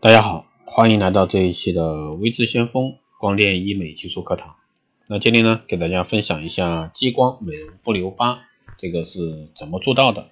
[0.00, 4.54] 大家好，欢迎来到这一期的微智先锋光电医美技术课堂。
[5.08, 8.42] 那今天呢，给大家分享一下激光美容不留疤，
[8.78, 10.28] 这个是怎么做到的？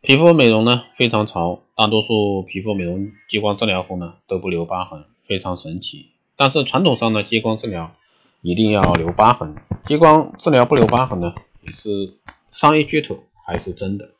[0.00, 6.10] 皮肤美容呢非常潮，大多数皮肤美容激光治疗后呢都不留疤痕，非常神奇。
[6.36, 7.96] 但是传统上的激光治疗
[8.42, 9.56] 一定要留疤痕，
[9.86, 12.14] 激光治疗不留疤痕呢，也是
[12.52, 14.10] 商业噱头还是真的？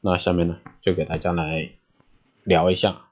[0.00, 1.70] 那下面呢，就给大家来
[2.44, 3.06] 聊一下。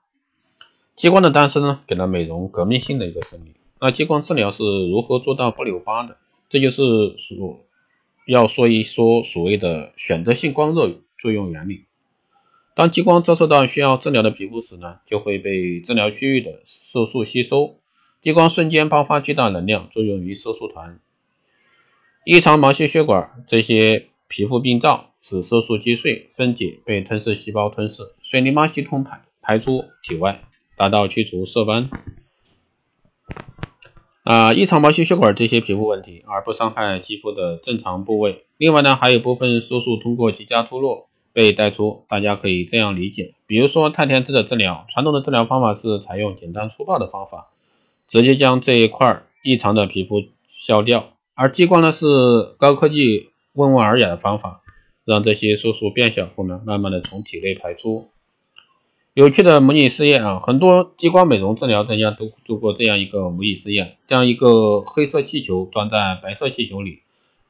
[1.00, 3.54] 激光的诞生呢，给了美容革命性的一个胜利。
[3.80, 6.18] 那激光治疗是如何做到不留疤的？
[6.50, 7.64] 这就是所
[8.26, 11.86] 要说一说所谓的选择性光热作用原理。
[12.74, 17.76] 当激光照射到需要治疗的皮肤时呢，就会被治疗区域的色素吸收。
[18.20, 21.00] 激光瞬间爆发巨大能量，作用于色素团、
[22.26, 30.42] 异常毛细血管这些皮肤病灶，使色素击碎、分解，被吞噬细胞吞噬，水淋巴系统排排出体外。
[30.80, 31.90] 达到去除色斑
[34.24, 38.46] 啊异常毛细血管这些皮肤问题，而不伤害肌肤的正常部位。
[38.56, 42.06] 另外呢，还有部分色素通过极佳脱落被带出。
[42.08, 47.48] 大家可以这样理解，比如说太田痣的治疗，传统的治疗方法是采用简单粗暴的方法，
[48.08, 54.62] 直接将这一块异常的皮肤消掉，而激光呢是高科技温文尔雅的方法，
[55.04, 58.08] 让这些色素变小后呢，慢慢的从体内排出。
[59.12, 67.00] 有趣的模拟试验啊，很多激光美容治疗专家都做过这样一个模拟试验：将一个黑色气球装在白色气球里，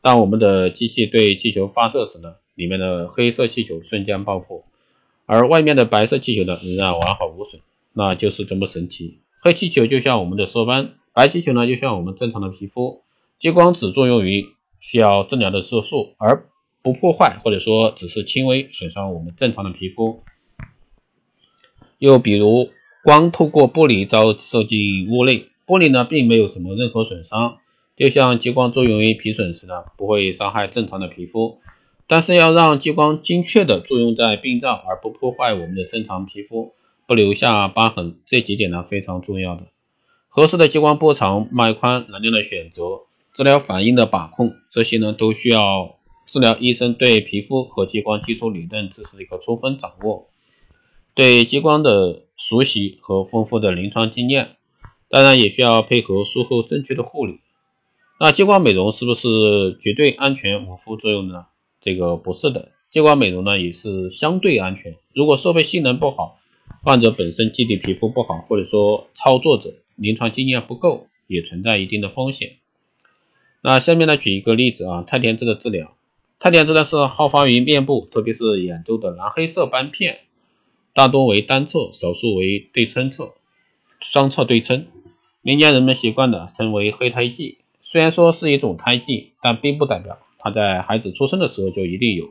[0.00, 4.64] 当我们的机器对气球发射时呢，里面的黑色气球瞬间爆破，
[5.26, 7.60] 而外面的白色气球呢仍然完好无损，
[7.92, 9.18] 那就是这么神奇。
[9.42, 13.02] 黑气球就像我们的色斑，白气球呢就像我们正常的皮肤。
[13.38, 14.46] 激光只作用于
[14.80, 16.46] 需要治疗的色素，而
[16.82, 20.22] 不破坏或者说只是轻微损伤我们正常的皮肤。
[22.00, 22.70] 又比如，
[23.04, 27.58] 光透过玻璃照射进屋内，玻璃呢并没有什么任何损伤，
[27.94, 31.58] 就像激光作用于皮损时呢，不会伤害正常的皮肤。
[32.06, 36.72] 但是要让激光精确的作用在病灶，而不破坏我们的正常皮肤，
[37.06, 39.64] 不留下疤痕，这几点呢非常重要的。
[40.30, 43.02] 合适的激光波长、脉宽、能量的选择、
[43.34, 50.29] 治疗反应的把控，这些呢都需要治疗医生对皮肤和激光基础理论知识的一个充分掌握。
[51.20, 54.56] 对激光的熟悉和丰富的临床经验，
[55.10, 57.40] 当然也需要配合术后正确的护理。
[58.18, 61.44] 那激光美容是不是绝对安全无副作用呢？
[61.82, 64.96] 这个不是的，激光美容呢也是相对安全。
[65.12, 66.38] 如果设备性能不好，
[66.82, 72.52] 患者本身基底皮肤不好，或者说操作者临床经验不够，也存在一定的风险。
[73.60, 75.94] 那下面呢举一个例子啊，太田痣的治疗，
[76.38, 80.20] 太田痣呢是好发于面部，特别是眼周的蓝黑色斑片。
[80.92, 83.34] 大多为单侧，少数为对称侧，
[84.00, 84.86] 双侧对称。
[85.42, 87.58] 民间人们习惯的称为黑胎记。
[87.82, 92.30] 虽然说是一种胎记，但并不代表它在孩子出生的时候就一定有。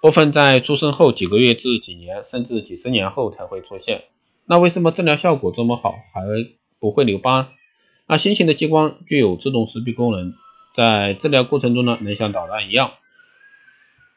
[0.00, 4.04] 部分在出生后几个月至几年，甚至几十年后才会出现。
[4.46, 6.22] 那为什么治疗效果这么好，还
[6.80, 7.52] 不会留疤？
[8.08, 10.34] 那新型的激光具有自动识别功能，
[10.74, 12.92] 在治疗过程中呢，能像导弹一样。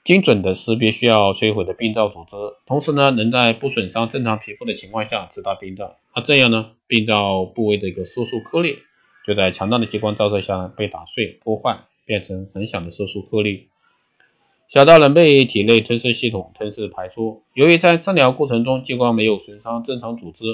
[0.06, 2.36] 精准的识别需要摧毁的病灶组织，
[2.68, 5.96] 同时呢，能在不损伤正常皮肤的情况下直达病灶。
[6.16, 8.78] 那这样呢，病灶部位的一个色素颗粒
[9.26, 13.68] 就在强大的激光照射下被打碎、破坏，变成很小的色素颗粒，
[14.70, 17.42] 小到能被体内吞噬系统吞噬排出。
[17.56, 20.46] 由于在治疗过程中激光没有损伤正常组织，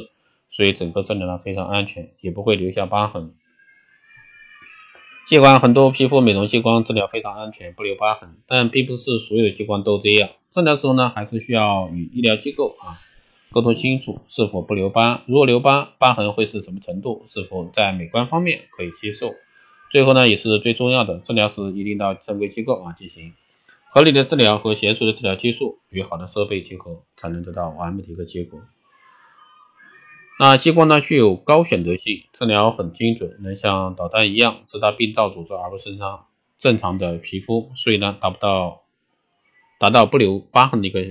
[0.50, 3.33] 所以整个治疗呢非常安全，也不会留下疤痕。
[5.28, 10.30] 尽管很多皮肤美容激光治疗非常安全，不留疤痕，但并不是所有的激光都这样。
[10.52, 13.00] 治疗时候呢，还是需要与医疗机构啊
[13.54, 19.34] 沟通清楚是否不留疤，如果留疤，疤痕会是什么程度，是否在美观方面可以接受。
[19.90, 23.34] 最后呢，也是最重要的，治疗时一定到正规机构啊进行
[23.90, 28.60] 合理的治疗和娴熟的治疗技术与好的设备结合，才能得到完美的一个结果。
[30.44, 36.26] 那激光呢，具有高选择性，治疗很精准，能像导弹一样直达病灶组织，而不损伤
[36.58, 38.82] 正常的皮肤，所以呢，达不到
[39.80, 41.06] 达到不留疤痕的一个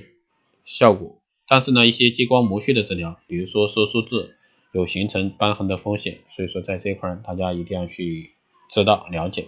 [0.65, 1.17] 效果。
[1.47, 4.35] 但是呢，一些激光模具的治疗，比如说色素痣，
[4.73, 8.33] 有形成瘢痕的风险，所以说在这一块大家一定要去
[8.73, 9.47] 知道了解。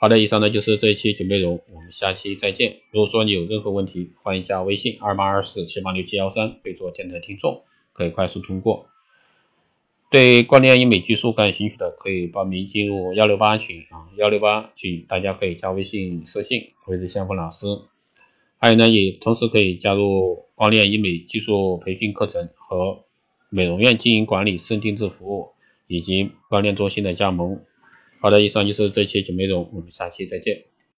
[0.00, 2.76] 好的，以上呢就是这一期节目内容，我们下期再见。
[2.92, 8.86] 如果说你有任何问题，欢迎加微信二八二四七八六七幺三，备注电台听众，可以快速通过。
[10.10, 17.64] 对光电医美技术感兴趣的，可以报名进入幺六八群啊，幺六八群，大家可以加微信私信，我是先锋老师。
[18.58, 23.04] 还有呢，也同时可以加入光电医美技术培训课程和
[23.50, 25.50] 美容院经营管理、私人定制服务
[25.86, 27.60] 以及光电中心的加盟。
[28.20, 30.69] 好的，以上就是这期节目内容，我们下期再见。